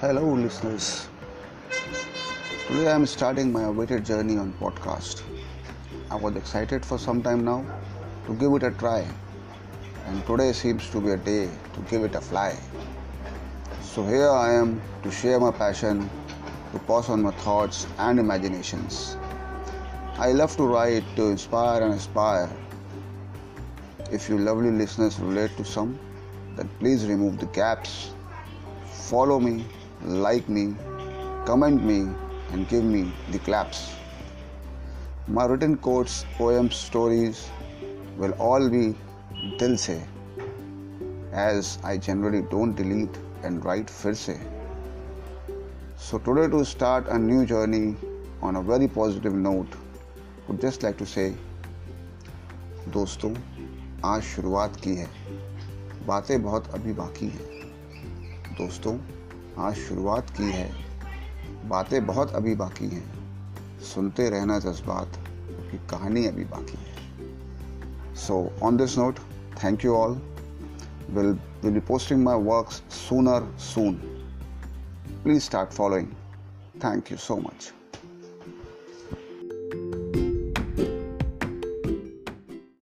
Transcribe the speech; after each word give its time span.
Hello, 0.00 0.34
listeners. 0.34 1.08
Today 2.68 2.86
I 2.86 2.94
am 2.94 3.06
starting 3.06 3.50
my 3.50 3.62
awaited 3.62 4.04
journey 4.04 4.36
on 4.36 4.52
podcast. 4.60 5.22
I 6.10 6.16
was 6.16 6.36
excited 6.36 6.84
for 6.84 6.98
some 6.98 7.22
time 7.22 7.46
now 7.46 7.64
to 8.26 8.34
give 8.34 8.52
it 8.52 8.62
a 8.62 8.72
try, 8.72 9.08
and 10.04 10.26
today 10.26 10.52
seems 10.52 10.90
to 10.90 11.00
be 11.00 11.12
a 11.12 11.16
day 11.16 11.48
to 11.72 11.80
give 11.88 12.02
it 12.02 12.14
a 12.14 12.20
fly. 12.20 12.54
So 13.80 14.04
here 14.04 14.28
I 14.28 14.52
am 14.52 14.82
to 15.02 15.10
share 15.10 15.40
my 15.40 15.50
passion, 15.50 16.10
to 16.72 16.78
pass 16.80 17.08
on 17.08 17.22
my 17.22 17.30
thoughts 17.30 17.86
and 17.96 18.20
imaginations. 18.20 19.16
I 20.18 20.32
love 20.32 20.54
to 20.58 20.64
write 20.64 21.04
to 21.16 21.28
inspire 21.28 21.82
and 21.82 21.94
aspire. 21.94 22.54
If 24.12 24.28
you 24.28 24.36
lovely 24.36 24.72
listeners 24.72 25.18
relate 25.18 25.56
to 25.56 25.64
some, 25.64 25.98
then 26.54 26.68
please 26.80 27.06
remove 27.06 27.38
the 27.38 27.46
gaps. 27.46 28.10
Follow 29.08 29.40
me, 29.40 29.64
like 30.02 30.48
me, 30.48 30.74
comment 31.44 31.84
me, 31.84 32.08
and 32.52 32.68
give 32.68 32.84
me 32.84 33.12
the 33.30 33.38
claps. 33.38 33.92
My 35.28 35.44
written 35.46 35.76
quotes, 35.76 36.24
poems, 36.36 36.76
stories 36.76 37.48
will 38.16 38.32
all 38.32 38.68
be 38.68 38.94
dil 39.58 39.76
se, 39.76 40.02
as 41.32 41.78
I 41.82 41.96
generally 41.96 42.42
don't 42.42 42.74
delete 42.74 43.18
and 43.42 43.64
write 43.64 43.90
fir 43.90 44.14
se. 44.14 44.38
So 45.96 46.18
today 46.18 46.48
to 46.48 46.64
start 46.64 47.08
a 47.08 47.18
new 47.18 47.44
journey 47.46 47.96
on 48.42 48.56
a 48.56 48.62
very 48.62 48.86
positive 48.86 49.34
note, 49.34 49.68
would 50.46 50.60
just 50.60 50.82
like 50.82 50.96
to 50.98 51.06
say 51.06 51.34
दोस्तों 52.94 53.34
आज 54.04 54.22
शुरुआत 54.22 54.76
की 54.84 54.94
है 54.96 55.08
बातें 56.06 56.42
बहुत 56.42 56.68
अभी 56.74 56.92
बाकी 56.92 57.26
हैं 57.26 58.56
दोस्तों 58.58 58.92
आज 59.58 59.74
शुरुआत 59.74 60.30
की 60.30 60.50
है। 60.50 60.72
बातें 61.68 62.06
बहुत 62.06 62.32
अभी 62.32 62.54
बाकी 62.54 62.88
हैं। 62.88 63.14
सुनते 63.80 64.30
रहना 64.30 64.58
जज्बात 64.58 65.12
की 65.50 65.78
कहानी 65.88 66.26
अभी 66.26 66.44
बाकी 66.44 66.78
है। 66.78 66.96
So 68.14 68.52
on 68.62 68.76
this 68.76 68.98
note 68.98 69.18
thank 69.64 69.84
you 69.84 69.94
all 69.94 70.12
will 71.10 71.26
will 71.62 71.72
be 71.74 71.80
posting 71.80 72.24
my 72.24 72.38
work 72.38 72.70
sooner 72.90 73.58
soon 73.58 73.94
please 75.24 75.42
start 75.42 75.70
following 75.70 76.06
thank 76.84 77.12
you 77.12 77.18
so 77.18 77.36
much 77.36 77.72